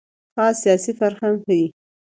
[0.35, 1.65] خاص سیاسي فرهنګ ښيي.